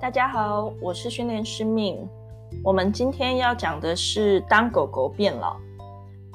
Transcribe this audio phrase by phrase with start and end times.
[0.00, 2.08] 大家好，我是训练师命。
[2.64, 5.58] 我们今天要讲的是当狗狗变老。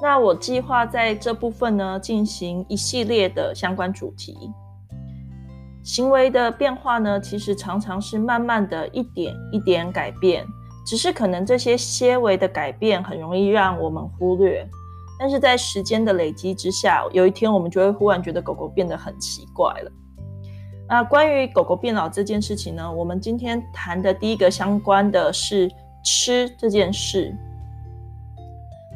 [0.00, 4.38] 那我计划在这部分呢，进行一系列的相关主题。
[5.82, 10.46] 行为的变化呢，其实常常是慢慢的一点一点改变，
[10.86, 14.64] 只是可能这些些微的改变很容易让我们忽略。
[15.18, 19.90] 但是在时间的累积之下，有一天我们就会忽然觉得狗狗变得很奇怪了。
[20.88, 25.70] 那关于狗狗变老这件事情呢，我们今天谈的第一个相关的是
[26.04, 27.34] 吃这件事。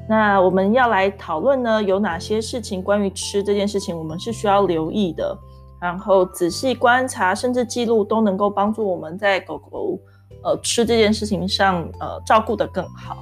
[0.08, 5.36] 那我们要来讨论呢，有哪些事情关于吃这件事情，我们是需要留意的，
[5.80, 9.98] 然后仔细观察甚至记录，都能够帮助我们在狗狗
[10.44, 13.18] 呃吃这件事情上呃照顾得更好。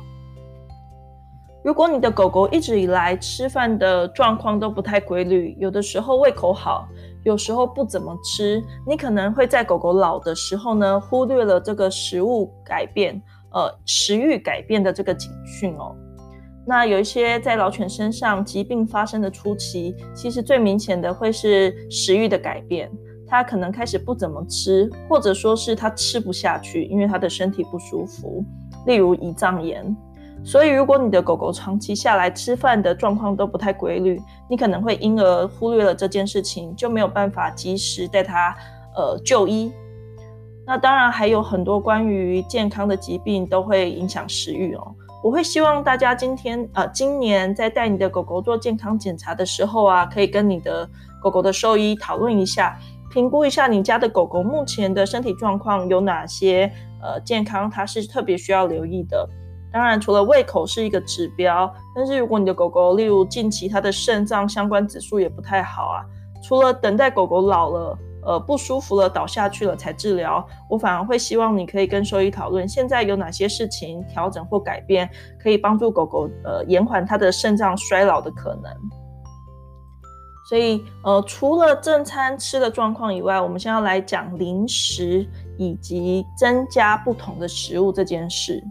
[1.64, 6.88] 如果你的狗狗一直以来吃饭的状况都不太规律，有的时候胃口好，
[7.28, 13.20] 有时候不怎么吃，你可能会在狗狗老的时候呢，忽略了这个食物改变，
[13.52, 15.94] 呃，食欲改变的这个警讯哦。
[16.66, 22.90] 那有一些在老犬身上疾病发生的初期，其实最明显的会是食欲的改变，
[23.26, 28.42] 它可能开始不怎么吃，或者说是它吃不下去，因为它的身体不舒服，
[28.86, 29.94] 例如胰脏炎。
[30.48, 34.18] 所以，如果你的狗狗长期下来吃饭的状况都不太规律，
[34.48, 38.56] 你可能会因而忽略了这件事情，就没有办法及时带它
[38.96, 39.70] 呃就医。
[40.66, 44.94] 那当然还有很多关于健康的疾病都会影响食欲哦。
[45.22, 50.88] 我会希望大家今天呃今年在带你的狗狗做健康检查的时候啊，可以跟你的
[51.22, 52.74] 狗狗的兽医讨论一下，
[53.12, 59.28] 评估一下你家的狗狗目前的身体状况有哪些呃健康，它是特别需要留意的。
[59.70, 66.04] 当然，除了胃口是一个指标，但是如果你的狗狗，例如近期它的肾脏相关指数也不太好啊，
[66.42, 75.08] 除了等待狗狗老了，呃不舒服了倒下去了才治疗，我反而会希望你可以跟兽医讨论，现在有哪些事情调整或改变，
[75.38, 78.72] 可以帮助狗狗呃延缓它的肾脏衰老的可能。
[80.48, 85.28] 所以呃除了正餐吃的状况以外，我们现在要来讲零食
[85.58, 88.64] 以及增加不同的食物这件事。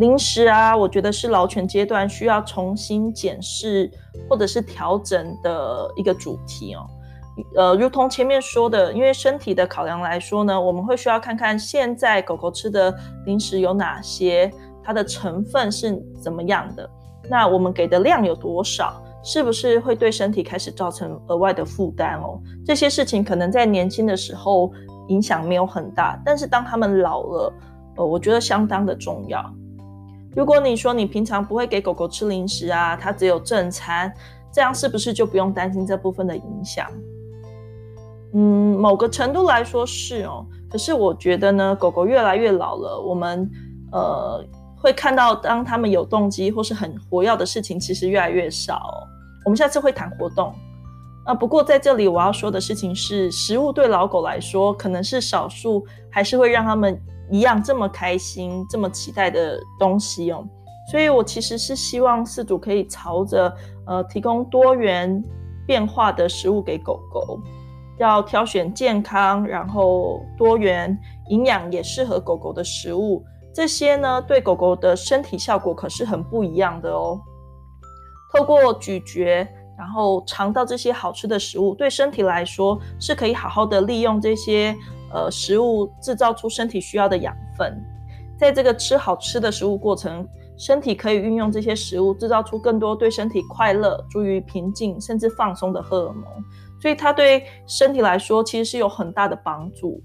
[0.00, 3.88] 零食啊，我觉得是老犬阶段需要重新检视
[4.28, 6.86] 或者是调整的一个主题哦。
[7.54, 12.94] 呃，如同前面说的，因为身体的考量来说呢，我们会需要看看现在狗狗吃的
[13.26, 14.50] 零食有哪些，
[14.82, 16.88] 它的成分是怎么样的，
[17.28, 22.40] 那我们给的量有多少，是不是会对身体开始造成额外的负担哦？
[22.64, 24.72] 这些事情可能在年轻的时候
[25.08, 27.52] 影响没有很大，但是当他们老了，
[27.96, 29.44] 呃，我觉得相当的重要。
[30.34, 34.12] 如果你说你平常不会给狗狗吃零食啊，它只有正餐，
[34.52, 36.86] 这样是不是就不用担心这部分的影响？
[38.34, 40.46] 嗯，某个程度来说是哦。
[40.70, 43.50] 可是我觉得呢，狗狗越来越老了，我们
[43.90, 44.44] 呃
[44.76, 48.80] 会看到当它们有动机或是很活跃的事情，其实越来越少。
[49.44, 50.54] 我们下次会谈活动
[51.24, 51.34] 啊。
[51.34, 56.96] 不过在这里我要说的事情是，食物对老狗来说可能是少数，还是会让他们。
[57.30, 60.44] 一样这么开心、这么期待的东西哦，
[60.90, 63.54] 所以我其实是希望饲主可以朝着
[63.86, 65.22] 呃提供多元
[65.66, 67.40] 变化的食物给狗狗，
[67.98, 70.98] 要挑选健康、然后多元、
[71.28, 73.24] 营养也适合狗狗的食物，
[73.54, 77.20] 这些呢对狗狗的身体效果可是很不一样的哦。
[78.32, 79.46] 透过咀嚼，
[79.78, 84.76] 然后尝到这些好吃的食物，对身体来说是可以好好的利用这些。
[85.12, 87.80] 呃，食物制造出身体需要的养分，
[88.38, 90.26] 在这个吃好吃的食物过程，
[90.56, 96.24] 身体可以运用这些食物制造出更多对身体快乐、助于平静甚至放松的荷尔蒙，
[96.80, 100.02] 所以它对身体来说其实是有很大的帮助。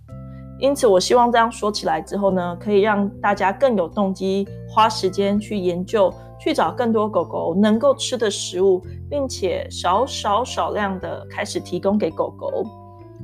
[0.58, 12.63] 因此，我希望这样说起来之后呢，可以让大家更有动机花时间去研究，去找更多狗狗能够吃的食物，并且少少少量的开始提供给狗狗。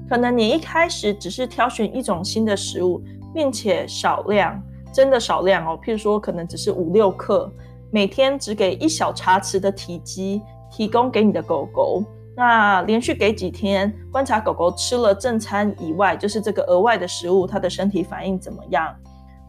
[0.09, 3.01] 可能你一开始只是挑选一种新的食物，
[3.33, 4.61] 并且少量，
[4.93, 5.79] 真的少量哦。
[5.81, 7.51] 譬如说，可能只是五六克，
[7.91, 12.03] 每天只给一小茶匙的体积，提供给你的狗狗。
[12.35, 18.93] 那连续给几天，观察狗狗吃了正餐以外，就是这个额外的食物，它的身体反应怎么样？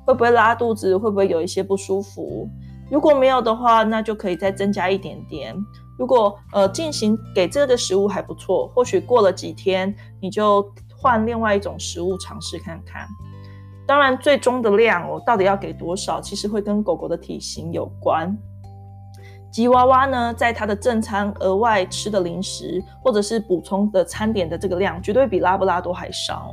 [0.04, 0.96] 会不会拉肚子？
[0.96, 2.48] 会不会有一些不舒服？
[2.90, 5.56] 如果没有的话，那就可以再增加一点点。
[5.98, 10.66] 如果呃进行给这个食物还不错，或许过了几天你就
[10.96, 13.06] 换另外一种食物尝试看看。
[13.86, 18.36] 当然，最终的量我到底要给多少，其实会跟狗狗的体型有关。
[19.50, 26.48] 吉娃娃呢，在它的正餐额外吃的零食或者是补充的餐点的这个量，绝对比拉布拉多还少。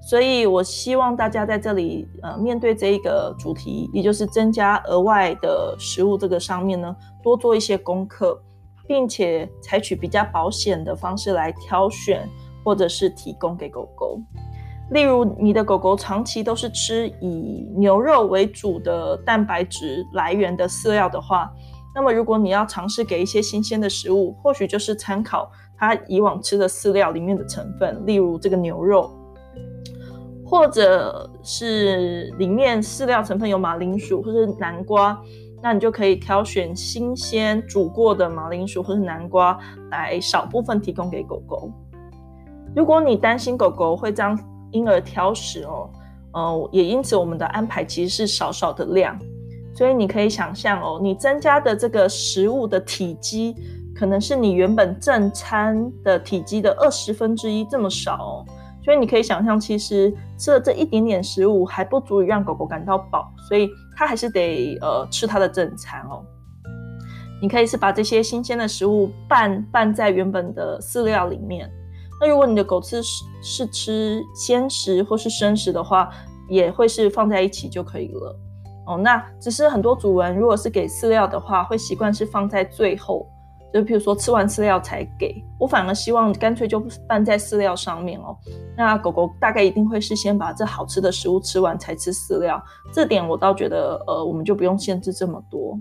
[0.00, 8.40] 所以我希望大家在这里，呃，面对这一个主题，也就是增加额外的食物这个上面呢，多做一些功课，
[8.86, 12.28] 并且采取比较保险的方式来挑选
[12.64, 14.20] 或者是提供给狗狗。
[14.90, 21.50] 例如，你的狗狗长期都是吃以牛肉为主的蛋白质来源的饲料的话，
[21.94, 29.10] 那么如果你要尝试给一些新鲜的食物，或许就是参考它以往吃的饲料里面的成分，例如这个牛肉。
[30.48, 35.20] 或者是里面饲料成分有马铃薯或是南瓜，
[35.62, 39.58] 那你就可以挑选新鲜煮过的马铃薯或是南瓜
[39.90, 41.70] 来少部分提供给狗狗。
[42.74, 44.38] 如果你担心狗狗会将
[44.72, 45.90] 婴儿挑食哦，
[46.32, 49.18] 呃，也因此我们的安排其实是少少的量，
[49.74, 53.56] 所以你可以想象哦，你增加的这个食物的体积
[53.94, 58.44] 可能是你原本正餐的体积的二十分之一这么少哦。
[58.84, 66.22] 所以你可以想象，其实吃了这一点点食物还不足以让狗狗感到饱，所以它还是得呃吃它的正餐哦。
[67.40, 71.70] 你可以是把这些新鲜的食物拌拌在原本的饲料里面。
[72.20, 73.02] 那如果你的狗吃
[73.42, 76.10] 是吃鲜食或是生食的话，
[76.48, 78.36] 也会是放在一起就可以了
[78.86, 78.96] 哦。
[78.96, 83.26] 那只是很多主人如果是给饲料的话，会习惯是放在最后。
[83.72, 88.36] 就比如说吃完饲料才给，我反而希望干脆就拌在饲料上面哦。
[88.76, 95.78] 那狗狗大概一定会是先把这好吃的食物吃完才吃饲料，这点我倒觉得呃，我们就不用限制这么多。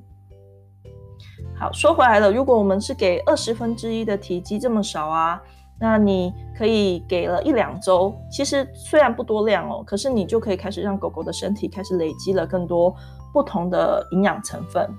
[1.58, 5.42] 好，说回来了，如果我们是给二十分之一的体积这么少啊，
[5.80, 12.94] 那你可以给了一两周，其实虽然不多量哦，可是你就可以开始让狗狗的身体开始累积了更多
[13.32, 14.90] 不同的营养成分。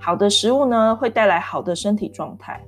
[0.00, 2.58] 好的食物呢，会带来好的身体状态。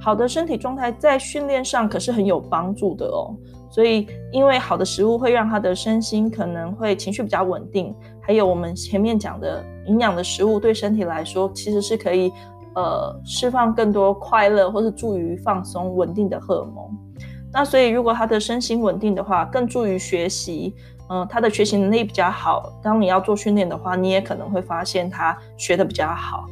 [0.00, 3.36] 好的身体状态在训练上可是很有帮助的哦。
[3.68, 12.32] 所以，因为好的食物会让他的身心可能会情绪比较稳定，还有我们前面讲的营养的食物对身体来说，其实是可以
[12.74, 16.88] 呃释放更多快乐或是助于放松稳定的荷尔蒙。
[17.52, 20.74] 那所以，如果他的身心稳定的话，更助于学习。
[21.14, 22.72] 嗯，他的学习能力比较好。
[22.82, 26.46] 当你要做训练的话，你也可能会发现他学得比较好。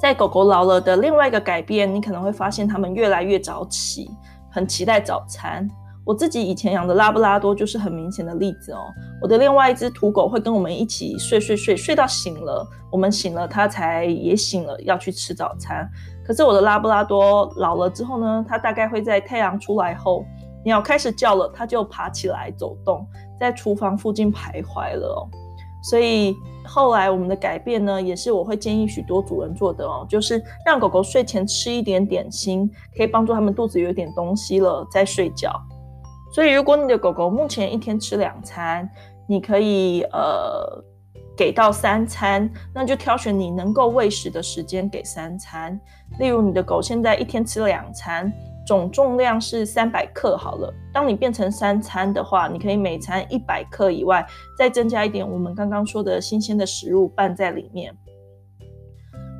[0.00, 4.10] 在狗狗老了的另外一个改变，你可能会发现它们越来越早起，
[4.50, 5.68] 很期待早餐。
[6.06, 8.78] 我自己以前养的拉布拉多就是很明显的例子哦。
[9.20, 15.86] 我的另外一只土狗会跟我们一起睡睡睡，睡到醒了，我们醒了，它才也醒了，要去吃早餐。
[16.24, 20.24] 可是我的拉布拉多老了之后呢，它大概会在太阳出来后。
[20.64, 23.06] 鸟开始叫了，它就爬起来走动，
[23.38, 25.28] 在厨房附近徘徊了哦。
[25.82, 26.34] 所以
[26.66, 35.52] 后来我们的改变呢，也是我会建议许多主人做的哦，就是让狗狗睡前吃一点点心，可以帮助他们肚子有点东西了再睡觉。
[36.32, 38.90] 所以如果你的狗狗目前一天吃两餐，
[39.28, 40.84] 你可以呃
[41.36, 45.80] 给到三餐，那就挑选你能够喂食的时间给三餐。
[46.18, 48.30] 例如你的狗现在一天吃两餐。
[48.68, 50.70] 总重量是三百克好了。
[50.92, 54.22] 当你变成三餐的话，你可以每餐一百克以外，
[54.58, 57.96] 再增加一点我们刚刚说的新鲜的食物拌在里面。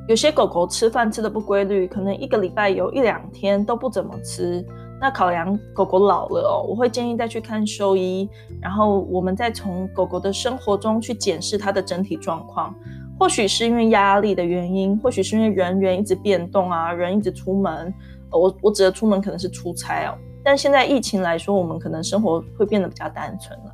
[0.07, 4.65] 有些狗狗吃饭吃的不规律，可能一个礼拜有一两天都不怎么吃。
[4.99, 8.27] 那考量狗狗老了哦，我会建议再去看兽医，
[8.59, 12.73] 然后我们再从狗狗的生活中去检视它的整体状况。
[13.19, 17.93] 或许是因为压力的原因，或许是因为人员一直变动啊，人一直出门。
[18.31, 23.73] 我我指的出门可能是出差哦，但现在疫情来说，我们可能生活会变得比较单纯了，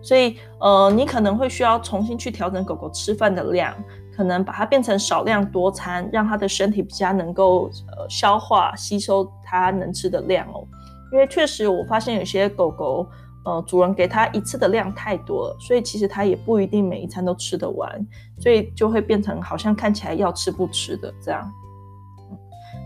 [0.00, 3.74] 所以呃，你可能会需要重新去调整狗狗吃饭的量，
[4.16, 10.66] 可能把它变成少量多餐，让它的身体比较能够呃消化吸收它能吃的量哦。
[11.12, 13.06] 因为确实我发现有些狗狗
[13.44, 18.06] 呃主人给它一次的量太多了，所以其实它也不一定每一餐都吃得完，
[18.38, 21.52] 所以就会变成好像看起来要吃不吃的这样。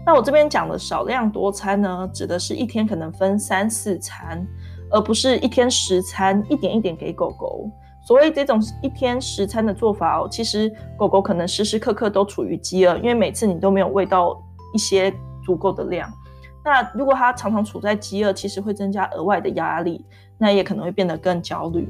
[0.05, 4.45] 那我这边讲的少量多餐呢，指的是一天可能分三四餐，
[4.91, 7.71] 而不是一天十餐，一点一点给狗狗。
[8.07, 14.43] 所谓这种一天十餐的做法哦，其实狗狗可能时时刻刻都处于饥饿，因为每次你都没有喂到
[14.73, 15.15] 一些
[15.45, 16.11] 足够的量。
[16.65, 20.05] 那如果它常常处在饥饿，其实会增加额外的压力，
[20.39, 21.89] 那也可能会变得更焦虑。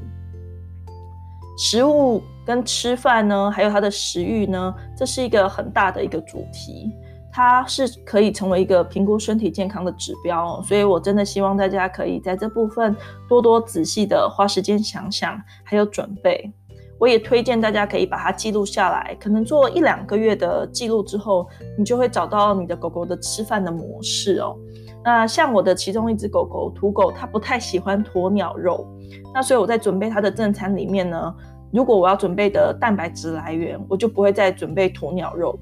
[1.56, 6.92] 食物跟吃饭呢，还有它的食欲呢，这是一个很大的一个主题。
[7.32, 12.94] 它是可以成为一个评估身体健康的指标哦，所以我真的希望大家可以在这部分
[13.28, 16.52] 多多仔细的花时间想想，还有准备。
[16.99, 24.54] 我也推荐大家可以把它记录下来，可能做一两个月的记录之后，你就会找到你的狗狗的吃饭的模式哦。
[25.02, 28.87] 那像我的其中一只狗狗土狗，它不太喜欢鸵鸟肉，
[29.32, 31.34] 那所以我在准备它的正餐里面呢，
[31.72, 35.58] 如果我要准备的蛋白质来源，我就不会再准备鸵鸟肉，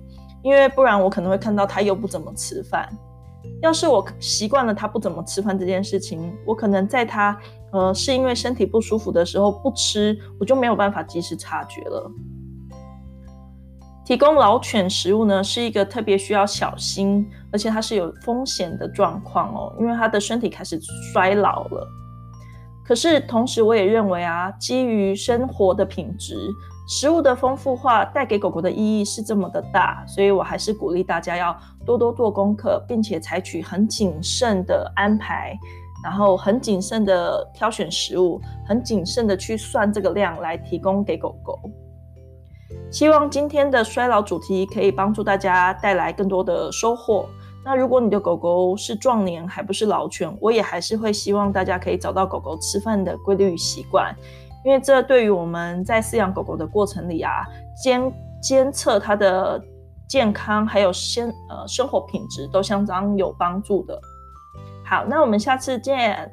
[0.48, 2.88] 因为不然我可能会看到他又不怎么吃饭。
[3.60, 7.38] 要是我习惯了他不怎么吃饭这件事情，我可能在他
[7.70, 12.10] 呃是因为身体不舒服的时候不吃，我就没有办法及时察觉了。
[14.06, 20.80] 提供老犬食物呢，是一个特别需要小心，而且它是有风险的状况哦，因为它的身体开始
[21.12, 21.86] 衰老了。
[22.86, 26.34] 可是同时，我也认为啊，基于生活的品质，
[26.90, 31.54] 食物的丰富化带给狗狗的意义是这么的大，所以我还是鼓励大家要
[31.84, 35.54] 多多做功课，并且采取很谨慎的安排，
[36.02, 41.60] 然后很谨慎的挑选食物，很谨慎的去算这个量来提供给狗狗。
[42.90, 47.28] 希望今天的衰老主题可以帮助大家带来更多的收获。
[47.62, 54.16] 那如果你的狗狗是壮年还不是老犬，我也还是会希望大家可以找到狗狗吃饭的规律与习惯，
[54.64, 57.46] 因为这对于我们在饲养狗狗的过程里啊，
[57.82, 59.62] 监监测它的
[60.08, 64.00] 健康还有生呃生活品质都相当有帮助的。
[64.84, 66.30] 好，那我们下次见。